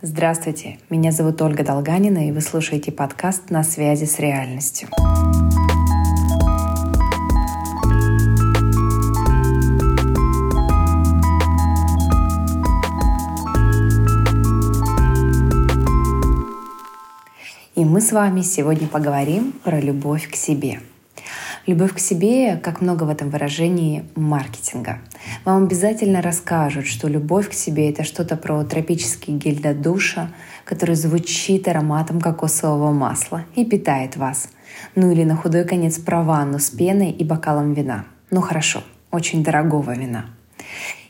Здравствуйте, 0.00 0.78
меня 0.90 1.10
зовут 1.10 1.42
Ольга 1.42 1.64
Долганина, 1.64 2.28
и 2.28 2.30
вы 2.30 2.40
слушаете 2.40 2.92
подкаст 2.92 3.50
«На 3.50 3.64
связи 3.64 4.04
с 4.04 4.20
реальностью». 4.20 4.88
И 17.74 17.84
мы 17.84 18.00
с 18.00 18.12
вами 18.12 18.42
сегодня 18.42 18.86
поговорим 18.86 19.50
про 19.64 19.80
любовь 19.80 20.30
к 20.30 20.36
себе– 20.36 20.80
Любовь 21.68 21.92
к 21.92 21.98
себе, 21.98 22.56
как 22.56 22.80
много 22.80 23.04
в 23.04 23.10
этом 23.10 23.28
выражении 23.28 24.02
маркетинга. 24.14 25.00
Вам 25.44 25.64
обязательно 25.64 26.22
расскажут, 26.22 26.86
что 26.86 27.08
любовь 27.08 27.50
к 27.50 27.52
себе— 27.52 27.90
это 27.90 28.04
что-то 28.04 28.38
про 28.38 28.64
тропический 28.64 29.34
гель 29.34 29.60
для 29.60 29.74
душа, 29.74 30.30
который 30.64 30.94
звучит 30.94 31.68
ароматом 31.68 32.22
кокосового 32.22 32.90
масла 32.92 33.44
и 33.54 33.66
питает 33.66 34.16
вас. 34.16 34.48
Ну 34.94 35.12
или 35.12 35.24
на 35.24 35.36
худой 35.36 35.66
конец 35.66 35.98
про 35.98 36.22
ванну 36.22 36.58
с 36.58 36.70
пеной 36.70 37.10
и 37.10 37.22
бокалом 37.22 37.74
вина. 37.74 38.06
Ну 38.30 38.40
хорошо, 38.40 38.82
очень 39.10 39.44
дорогого 39.44 39.94
вина. 39.94 40.24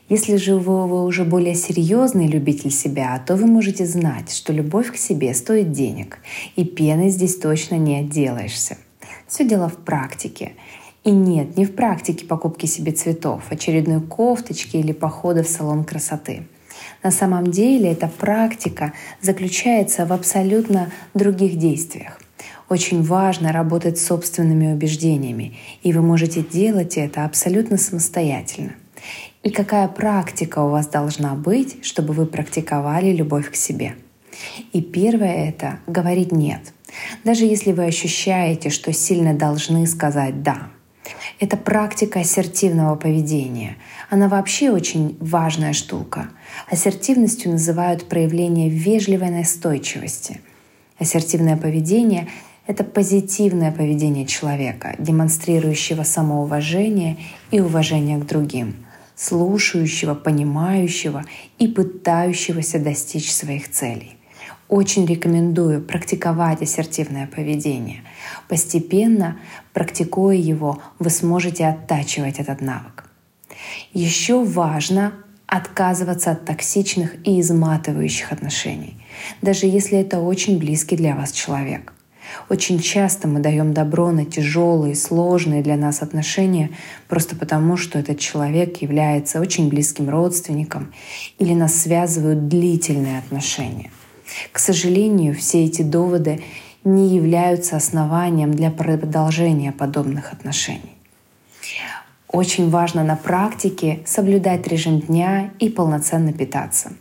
Если 0.09 0.35
же 0.35 0.57
вы, 0.57 1.05
уже 1.05 1.23
более 1.23 1.55
серьезный 1.55 2.27
любитель 2.27 2.71
себя, 2.71 3.17
то 3.25 3.37
вы 3.37 3.47
можете 3.47 3.85
знать, 3.85 4.29
что 4.35 4.51
любовь 4.51 4.91
к 4.91 4.97
себе 4.97 5.33
стоит 5.33 5.71
денег, 5.71 6.19
и 6.57 6.65
пеной 6.65 7.11
здесь 7.11 7.37
точно 7.37 7.75
не 7.75 7.95
отделаешься— 7.95 8.75
все 9.29 9.45
дело 9.45 9.69
в 9.69 9.77
практике. 9.77 10.53
И 11.03 11.11
нет, 11.11 11.55
не 11.55 11.65
в 11.65 11.75
практике 11.75 12.25
покупки 12.25 12.65
себе 12.65 12.91
цветов, 12.91 13.43
очередной 13.49 14.01
кофточки 14.01 14.75
или 14.75 14.91
похода 14.91 15.43
в 15.43 15.47
салон 15.47 15.85
красоты. 15.85 16.47
На 17.03 17.11
самом 17.11 17.47
деле 17.47 17.91
эта 17.91 18.07
практика 18.07 18.93
заключается 19.21 20.05
в 20.05 20.11
абсолютно 20.11 20.91
других 21.13 21.57
действиях. 21.57 22.19
Очень 22.67 23.01
важно 23.01 23.51
работать 23.51 23.97
с 23.97 24.05
собственными 24.05 24.73
убеждениями, 24.73 25.57
и 25.81 25.93
вы 25.93 26.01
можете 26.01 26.41
делать 26.41 26.97
это 26.97 27.25
абсолютно 27.25 27.77
самостоятельно. 27.77 28.73
И 29.41 29.49
какая 29.49 29.87
практика 29.87 30.59
у 30.59 30.69
вас 30.69 30.87
должна 30.87 31.33
быть, 31.33 31.83
чтобы 31.83 32.13
вы 32.13 32.25
практиковали 32.25 33.11
любовь 33.11 33.49
к 33.49 33.55
себе? 33.55 33.95
И 34.73 34.81
первое 34.81 35.49
это 35.49 35.79
говорить 35.87 36.31
«нет». 36.31 36.73
Даже 37.23 37.45
если 37.45 37.71
вы 37.71 37.85
ощущаете, 37.85 38.69
что 38.69 38.93
сильно 38.93 39.33
должны 39.33 39.85
сказать 39.87 40.43
«да». 40.43 40.69
Это 41.39 41.57
практика 41.57 42.19
ассертивного 42.19 42.95
поведения. 42.95 43.77
Она 44.09 44.27
вообще 44.27 44.71
очень 44.71 45.17
важная 45.19 45.73
штука. 45.73 46.29
Ассертивностью 46.69 47.51
называют 47.51 48.07
проявление 48.09 48.69
вежливой 48.69 49.29
настойчивости. 49.29 50.41
Ассертивное 50.97 51.55
поведение— 51.55 52.27
это 52.67 52.83
позитивное 52.83 53.71
поведение 53.71 54.25
человека, 54.25 54.95
демонстрирующего 54.99 56.03
самоуважение 56.03 57.17
и 57.51 57.61
уважение 57.61 58.19
к 58.19 58.27
другим, 58.27 58.85
слушающего, 59.15 60.13
понимающего 60.13 61.23
и 61.57 61.67
пытающегося 61.67 62.79
достичь 62.79 63.31
своих 63.31 63.71
целей. 63.71 64.18
Очень 64.67 65.05
рекомендую 65.05 65.81
практиковать 65.81 66.61
ассертивное 66.61 67.27
поведение. 67.27 68.03
Постепенно, 68.47 69.39
практикуя 69.73 70.35
его, 70.35 70.81
вы 70.99 71.09
сможете 71.09 71.65
оттачивать 71.67 72.39
этот 72.39 72.61
навык. 72.61 73.05
Еще 73.93 74.43
важно 74.43 75.13
отказываться 75.47 76.31
от 76.31 76.45
токсичных 76.45 77.15
и 77.27 77.41
изматывающих 77.41 78.31
отношений, 78.31 78.97
даже 79.41 79.65
если 79.65 79.97
это 79.97 80.19
очень 80.19 80.59
близкий 80.59 80.95
для 80.95 81.15
вас 81.15 81.31
человек. 81.31 81.93
Очень 82.49 82.79
часто 82.79 83.27
мы 83.27 83.39
даем 83.39 83.73
добро 83.73 84.11
на 84.11 84.25
тяжелые, 84.25 84.95
сложные 84.95 85.63
для 85.63 85.75
нас 85.77 86.03
отношения 86.03 86.69
просто 87.07 87.35
потому, 87.35 87.77
что 87.77 87.97
этот 87.97 88.19
человек 88.19 88.81
является 88.81 89.39
очень 89.39 89.69
близким 89.69 90.09
родственником 90.09 90.93
или 91.39 91.53
нас 91.53 91.75
связывают 91.75 92.47
длительные 92.47 93.17
отношения. 93.17 93.89
К 94.51 94.59
сожалению, 94.59 95.35
все 95.35 95.65
эти 95.65 95.81
доводы 95.81 96.41
не 96.83 97.15
являются 97.15 97.75
основанием 97.75 98.51
для 98.51 98.71
продолжения 98.71 99.71
подобных 99.71 100.33
отношений. 100.33 100.95
Очень 102.27 102.69
важно 102.69 103.03
на 103.03 103.15
практике 103.15 104.01
соблюдать 104.05 104.67
режим 104.67 104.99
дня 104.99 105.51
и 105.59 105.67
полноценно 105.67 106.31
питаться. 106.31 106.93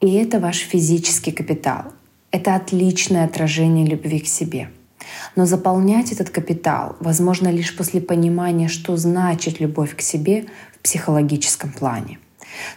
И 0.00 0.12
это 0.12 0.40
ваш 0.40 0.58
физический 0.58 1.32
капитал. 1.32 1.84
Это 2.30 2.54
отличное 2.54 3.24
отражение 3.24 3.86
любви 3.86 4.20
к 4.20 4.26
себе. 4.26 4.68
Но 5.36 5.46
заполнять 5.46 6.12
этот 6.12 6.28
капитал 6.28 6.96
возможно 7.00 7.48
лишь 7.48 7.74
после 7.74 8.00
понимания, 8.00 8.68
что 8.68 8.96
значит 8.96 9.58
любовь 9.58 9.96
к 9.96 10.02
себе 10.02 10.46
в 10.76 10.82
психологическом 10.82 11.72
плане. 11.72 12.18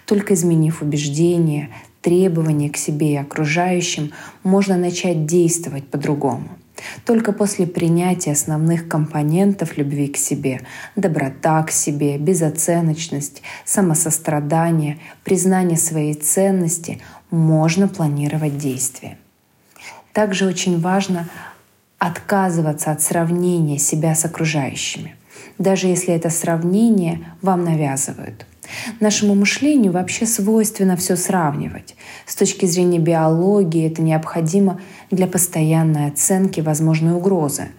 Только 0.05 0.33
изменив 0.33 0.81
убеждения, 0.81 1.69
требования 2.01 2.69
к 2.69 2.77
себе 2.77 3.13
и 3.13 3.17
окружающим, 3.17 4.11
можно 4.43 4.77
начать 4.77 5.25
действовать 5.25 5.87
по-другому. 5.87 6.49
Только 7.05 7.31
после 7.31 7.67
принятия 7.67 8.31
основных 8.31 8.87
компонентов 8.87 9.77
любви 9.77 10.07
к 10.07 10.17
себе— 10.17 10.61
доброта 10.95 11.61
к 11.63 11.71
себе, 11.71 12.17
безоценочность, 12.17 13.43
самосострадание, 13.65 14.97
признание 15.23 15.77
своей 15.77 16.15
ценности— 16.15 16.99
можно 17.29 17.87
планировать 17.87 18.57
действия. 18.57 19.17
Также 20.11 20.45
очень 20.45 20.81
важно 20.81 21.29
отказываться 21.97 22.91
от 22.91 23.01
сравнения 23.01 23.77
себя 23.77 24.15
с 24.15 24.25
окружающими, 24.25 25.15
даже 25.57 25.87
если 25.87 26.13
это 26.13 26.29
сравнение 26.29 27.19
вам 27.41 27.63
навязывают— 27.63 28.45
Нашему 28.99 29.35
мышлению 29.35 29.91
вообще 29.91 30.25
свойственно 30.25 30.95
все 30.95 31.15
сравнивать. 31.15 31.95
С 32.25 32.35
точки 32.35 32.65
зрения 32.65 32.99
биологии 32.99 33.87
это 33.87 34.01
необходимо 34.01 34.79
для 35.09 35.27
постоянной 35.27 36.07
оценки 36.07 36.61
возможной 36.61 37.13
угрозы. 37.13 37.69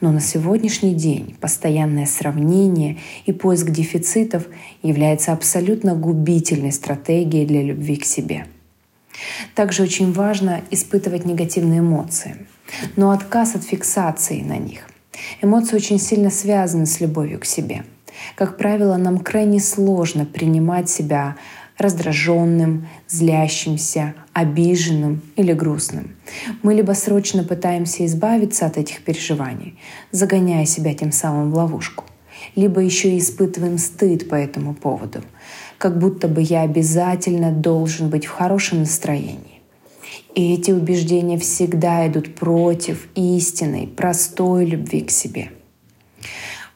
Но 0.00 0.12
на 0.12 0.20
сегодняшний 0.20 0.94
день 0.94 1.36
постоянное 1.40 2.06
сравнение 2.06 2.98
и 3.26 3.32
поиск 3.32 3.70
дефицитов 3.70 4.46
является 4.82 5.32
абсолютно 5.32 5.94
губительной 5.94 6.72
стратегией 6.72 7.46
для 7.46 7.62
любви 7.62 7.96
к 7.96 8.04
себе. 8.04 8.46
Также 9.56 9.82
очень 9.82 10.12
важно 10.12 10.60
испытывать 10.70 11.24
негативные 11.24 11.80
эмоции, 11.80 12.46
но 12.94 13.10
отказ 13.10 13.56
от 13.56 13.64
фиксации 13.64 14.40
на 14.42 14.56
них. 14.56 14.82
Эмоции 15.42 15.74
очень 15.74 15.98
сильно 15.98 16.30
связаны 16.30 16.86
с 16.86 17.00
любовью 17.00 17.40
к 17.40 17.44
себе— 17.44 17.84
как 18.34 18.56
правило, 18.56 18.96
нам 18.96 19.18
крайне 19.18 19.60
сложно 19.60 20.24
принимать 20.24 20.88
себя 20.88 21.36
раздраженным, 21.78 22.88
злящимся, 23.06 24.14
обиженным 24.32 25.22
или 25.36 25.52
грустным. 25.52 26.16
Мы 26.62 26.74
либо 26.74 26.92
срочно 26.92 27.44
пытаемся 27.44 28.04
избавиться 28.04 28.66
от 28.66 28.76
этих 28.76 29.02
переживаний, 29.02 29.78
загоняя 30.10 30.66
себя 30.66 30.92
тем 30.94 31.12
самым 31.12 31.52
в 31.52 31.54
ловушку, 31.54 32.04
либо 32.56 32.80
еще 32.80 33.10
и 33.10 33.18
испытываем 33.18 33.78
стыд 33.78 34.28
по 34.28 34.34
этому 34.34 34.74
поводу, 34.74 35.22
как 35.78 35.98
будто 35.98 36.26
бы 36.26 36.42
я 36.42 36.62
обязательно 36.62 37.52
должен 37.52 38.10
быть 38.10 38.26
в 38.26 38.30
хорошем 38.30 38.80
настроении. 38.80 39.62
И 40.34 40.54
эти 40.54 40.72
убеждения 40.72 41.38
всегда 41.38 42.06
идут 42.08 42.34
против 42.34 43.08
истинной, 43.14 43.86
простой 43.86 44.66
любви 44.66 45.02
к 45.02 45.10
себе— 45.10 45.50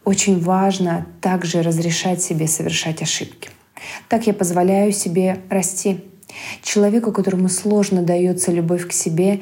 очень 0.04 0.40
важно 0.40 1.06
также 1.20 1.62
разрешать 1.62 2.22
себе 2.22 2.46
совершать 2.46 3.02
ошибки. 3.02 3.50
Так 4.08 4.26
я 4.26 4.34
позволяю 4.34 4.92
себе 4.92 5.40
расти. 5.48 6.04
Человеку, 6.62 7.12
которому 7.12 7.48
сложно 7.48 8.02
дается 8.02 8.52
любовь 8.52 8.88
к 8.88 8.92
себе, 8.92 9.40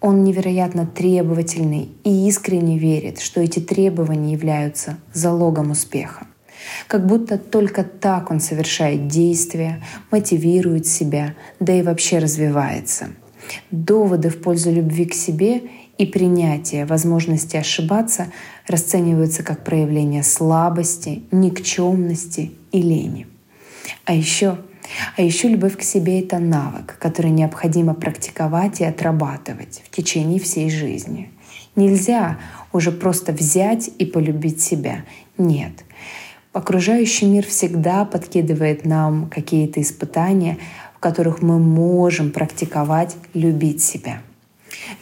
он 0.00 0.22
невероятно 0.24 0.86
требовательный 0.86 1.88
и 2.04 2.28
искренне 2.28 2.78
верит, 2.78 3.20
что 3.20 3.40
эти 3.40 3.60
требования 3.60 4.32
являются 4.32 4.98
залогом 5.12 5.70
успеха. 5.70 6.26
Как 6.88 7.06
будто 7.06 7.38
только 7.38 7.84
так 7.84 8.30
он 8.30 8.40
совершает 8.40 9.06
действия, 9.06 9.82
мотивирует 10.10 10.86
себя, 10.86 11.34
да 11.60 11.72
и 11.72 11.82
вообще 11.82 12.18
развивается. 12.18 13.08
Доводы 13.70 14.30
в 14.30 14.40
пользу 14.40 14.72
любви 14.72 15.06
к 15.06 15.14
себе 15.14 15.62
и 15.98 16.06
принятие 16.06 16.86
возможности 16.86 17.56
ошибаться 17.56 18.32
расцениваются 18.66 19.42
как 19.42 19.64
проявление 19.64 20.22
слабости, 20.22 21.22
никчемности 21.30 22.52
и 22.72 22.82
лени. 22.82 23.26
А 24.04 24.14
еще, 24.14 24.58
а 25.16 25.22
еще 25.22 25.48
любовь 25.48 25.76
к 25.76 25.82
себе— 25.82 26.20
это 26.20 26.38
навык, 26.38 26.98
который 26.98 27.30
необходимо 27.30 27.94
практиковать 27.94 28.80
и 28.80 28.84
отрабатывать 28.84 29.82
в 29.84 29.94
течение 29.94 30.40
всей 30.40 30.70
жизни. 30.70 31.30
Нельзя 31.76 32.38
уже 32.72 32.92
просто 32.92 33.32
взять 33.32 33.90
и 33.98 34.04
полюбить 34.04 34.60
себя. 34.60 35.04
Нет. 35.38 35.84
Окружающий 36.52 37.26
мир 37.26 37.44
всегда 37.44 38.04
подкидывает 38.04 38.84
нам 38.84 39.28
какие-то 39.28 39.82
испытания, 39.82 40.58
которых 41.04 41.42
мы 41.42 41.58
можем 41.58 42.30
практиковать 42.30 43.14
любить 43.34 43.82
себя. 43.82 44.22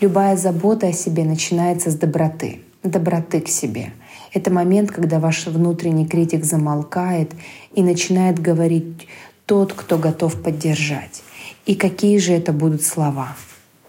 Любая 0.00 0.36
забота 0.36 0.88
о 0.88 0.92
себе 0.92 1.24
начинается 1.24 1.90
с 1.90 1.94
доброты, 1.94 2.60
доброты 2.82 3.40
к 3.40 3.48
себе. 3.48 3.92
Это 4.32 4.50
момент, 4.50 4.90
когда 4.90 5.20
ваш 5.20 5.46
внутренний 5.46 6.06
критик 6.06 6.44
замолкает 6.44 7.32
и 7.74 7.82
начинает 7.82 8.38
говорить 8.38 9.06
тот, 9.46 9.72
кто 9.72 9.98
готов 9.98 10.42
поддержать. 10.42 11.22
И 11.66 11.74
какие 11.74 12.18
же 12.18 12.32
это 12.32 12.52
будут 12.52 12.82
слова? 12.82 13.36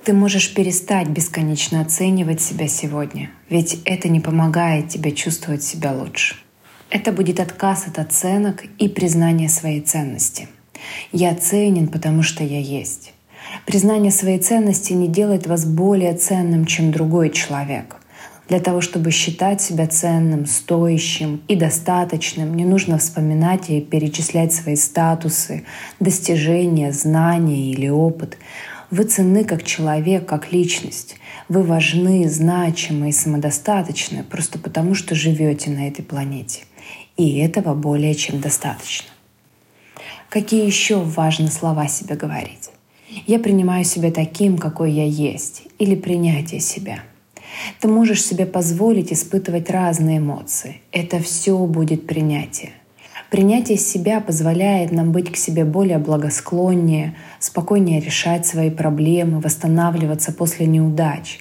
Ты 0.03 0.11
можешь 0.13 0.53
перестать 0.53 1.07
бесконечно 1.07 1.79
оценивать 1.79 2.41
себя 2.41 2.67
сегодня, 2.67 3.29
ведь 3.49 3.79
это 3.85 4.09
не 4.09 4.19
помогает 4.19 4.89
тебе 4.89 5.13
чувствовать 5.13 5.63
себя 5.63 5.93
лучше. 5.93 6.35
Это 6.89 7.11
будет 7.13 7.39
отказ 7.39 7.87
от 7.87 7.99
оценок 7.99 8.65
и 8.77 8.89
признание 8.89 9.47
своей 9.47 9.79
ценности. 9.79 10.49
Я 11.13 11.33
ценен, 11.35 11.87
потому 11.87 12.21
что 12.21 12.43
я 12.43 12.59
есть. 12.59 13.13
Признание 13.65 14.11
своей 14.11 14.39
ценности 14.39 14.93
не 14.93 15.07
делает 15.07 15.47
вас 15.47 15.65
более 15.65 16.15
ценным, 16.15 16.65
чем 16.65 16.91
другой 16.91 17.29
человек. 17.29 17.97
Для 18.49 18.59
того, 18.59 18.81
чтобы 18.81 19.11
считать 19.11 19.61
себя 19.61 19.87
ценным, 19.87 20.45
стоящим 20.45 21.41
и 21.47 21.55
достаточным, 21.55 22.55
не 22.55 22.65
нужно 22.65 22.97
вспоминать 22.97 23.69
и 23.69 23.79
перечислять 23.79 24.53
свои 24.53 24.75
статусы, 24.75 25.63
достижения, 25.99 26.91
знания 26.91 27.71
или 27.71 27.87
опыт. 27.87 28.37
Вы 28.91 29.05
ценны 29.05 29.45
как 29.45 29.63
человек, 29.63 30.27
как 30.27 30.51
личность. 30.51 31.15
Вы 31.47 31.63
важны, 31.63 32.29
значимы 32.29 33.09
и 33.09 33.13
самодостаточны 33.13 34.23
просто 34.23 34.59
потому, 34.59 34.93
что 34.93 35.15
живете 35.15 35.69
на 35.71 35.87
этой 35.87 36.03
планете. 36.03 36.63
И 37.15 37.39
этого 37.39 37.73
более 37.73 38.13
чем 38.13 38.41
достаточно. 38.41 39.07
Какие 40.29 40.65
еще 40.65 40.99
важные 40.99 41.51
слова 41.51 41.87
себе 41.87 42.15
говорить? 42.15 42.69
Я 43.25 43.39
принимаю 43.39 43.85
себя 43.85 44.11
таким, 44.11 44.57
какой 44.57 44.91
я 44.91 45.05
есть, 45.05 45.63
или 45.79 45.95
принятие 45.95 46.59
себя. 46.59 46.99
Ты 47.79 47.87
можешь 47.87 48.23
себе 48.23 48.45
позволить 48.45 49.13
испытывать 49.13 49.69
разные 49.69 50.17
эмоции. 50.17 50.81
Это 50.91 51.19
все 51.19 51.57
будет 51.65 52.05
принятие. 52.05 52.71
Принятие 53.33 53.79
себя 53.79 54.19
позволяет 54.19 54.91
нам 54.91 55.11
быть 55.11 55.31
к 55.31 55.37
себе 55.37 55.65
более 55.65 55.97
благосклоннее, 55.97 57.15
спокойнее 57.39 57.99
решать 57.99 58.45
свои 58.45 58.69
проблемы, 58.69 59.39
восстанавливаться 59.39 60.31
после 60.31 60.67
неудач, 60.67 61.39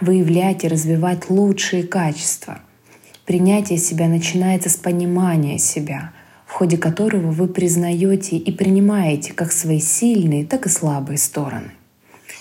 выявлять 0.00 0.64
и 0.64 0.68
развивать 0.68 1.28
лучшие 1.28 1.82
качества. 1.82 2.60
Принятие 3.26 3.78
себя 3.78 4.08
начинается 4.08 4.70
с 4.70 4.76
понимания 4.76 5.58
себя, 5.58 6.12
в 6.54 6.56
ходе 6.56 6.78
которого 6.78 7.32
вы 7.32 7.48
признаете 7.48 8.36
и 8.36 8.52
принимаете 8.52 9.32
как 9.32 9.50
свои 9.50 9.80
сильные, 9.80 10.44
так 10.46 10.66
и 10.66 10.68
слабые 10.68 11.18
стороны. 11.18 11.72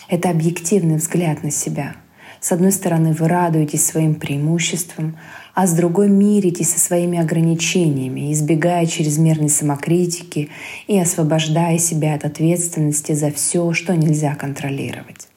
Это 0.07 0.29
объективный 0.29 0.97
взгляд 0.97 1.41
на 1.41 1.49
себя. 1.49 1.95
С 2.39 2.51
одной 2.51 2.71
стороны, 2.71 3.13
вы 3.13 3.27
радуетесь 3.27 3.83
своим 3.83 4.13
преимуществам, 4.13 5.17
а 5.55 5.65
с 5.65 5.73
другой 5.73 6.09
миритесь 6.09 6.73
со 6.73 6.79
своими 6.79 7.17
ограничениями, 7.17 8.31
избегая 8.31 8.85
чрезмерной 8.85 9.49
самокритики 9.49 10.51
и 10.85 10.99
освобождая 10.99 11.79
себя 11.79 12.13
от 12.13 12.23
ответственности 12.23 13.13
за 13.13 13.31
все, 13.31 13.73
что 13.73 13.95
нельзя 13.95 14.35
контролировать. 14.35 15.27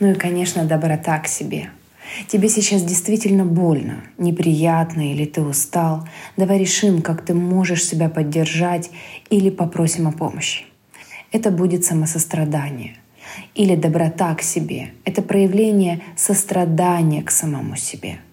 Ну 0.00 0.12
и, 0.12 0.14
конечно, 0.14 0.64
доброта 0.64 1.18
к 1.18 1.28
себе. 1.28 1.68
Тебе 2.28 2.48
сейчас 2.48 2.82
действительно 2.82 3.44
больно, 3.44 4.04
неприятно 4.18 5.12
или 5.12 5.24
ты 5.24 5.42
устал. 5.42 6.06
Давай 6.36 6.58
решим, 6.58 7.02
как 7.02 7.24
ты 7.24 7.34
можешь 7.34 7.84
себя 7.84 8.08
поддержать 8.08 8.90
или 9.30 9.50
попросим 9.50 10.08
о 10.08 10.12
помощи. 10.12 10.64
Это 11.30 11.50
будет 11.50 11.84
самосострадание 11.84 12.96
или 13.54 13.76
доброта 13.76 14.34
к 14.34 14.42
себе. 14.42 14.92
Это 15.04 15.22
проявление 15.22 16.02
сострадания 16.16 17.22
к 17.22 17.30
самому 17.30 17.76
себе— 17.76 18.18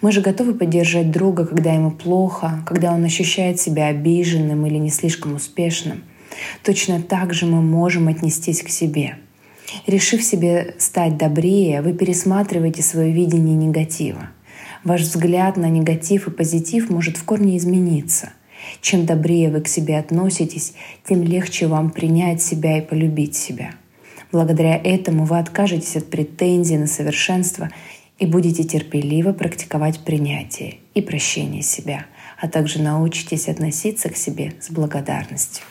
мы 0.00 0.12
же 0.12 0.20
готовы 0.20 0.54
поддержать 0.54 1.10
друга, 1.10 1.46
когда 1.46 1.72
ему 1.72 1.90
плохо, 1.90 2.62
когда 2.66 2.92
он 2.92 3.04
ощущает 3.04 3.60
себя 3.60 3.86
обиженным 3.86 4.66
или 4.66 4.76
не 4.76 4.90
слишком 4.90 5.34
успешным. 5.34 6.04
Точно 6.62 7.02
так 7.02 7.34
же 7.34 7.46
мы 7.46 7.62
можем 7.62 8.08
отнестись 8.08 8.62
к 8.62 8.68
себе. 8.68 9.16
Решив 9.86 10.22
себе 10.22 10.74
стать 10.78 11.16
добрее, 11.16 11.82
вы 11.82 11.92
пересматриваете 11.92 12.82
свое 12.82 13.12
видение 13.12 13.56
негатива. 13.56 14.30
Ваш 14.84 15.02
взгляд 15.02 15.56
на 15.56 15.68
негатив 15.68 16.28
и 16.28 16.30
позитив 16.30 16.90
может 16.90 17.16
в 17.16 17.24
корне 17.24 17.56
измениться. 17.56 18.30
Чем 18.80 19.06
добрее 19.06 19.50
вы 19.50 19.60
к 19.60 19.68
себе 19.68 19.98
относитесь, 19.98 20.74
тем 21.06 21.22
легче 21.22 21.66
вам 21.66 21.90
принять 21.90 22.42
себя 22.42 22.78
и 22.78 22.80
полюбить 22.80 23.36
себя. 23.36 23.72
Благодаря 24.30 24.76
этому 24.76 25.24
вы 25.24 25.38
откажетесь 25.38 25.96
от 25.96 26.08
претензий 26.08 26.78
на 26.78 26.86
совершенство 26.86 27.70
и 28.18 28.26
будете 28.26 28.64
терпеливо 28.64 29.32
практиковать 29.32 30.00
принятие 30.00 30.76
и 30.94 31.02
прощение 31.02 31.62
себя, 31.62 32.06
а 32.40 32.48
также 32.48 32.80
научитесь 32.80 33.48
относиться 33.48 34.08
к 34.08 34.16
себе 34.16 34.54
с 34.60 34.70
благодарностью. 34.70 35.64